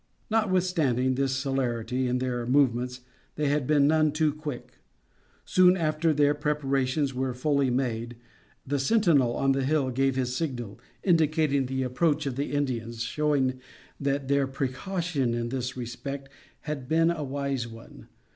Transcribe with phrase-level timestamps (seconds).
[0.31, 3.01] Notwithstanding this celerity in their movements
[3.35, 4.79] they had been none too quick.
[5.45, 8.15] Soon after their preparations were fully made,
[8.65, 13.61] the sentinel on the hill gave his signal indicating the approach of the Indians, showing
[13.99, 16.29] that their precaution in this respect
[16.61, 18.07] had been a wise one.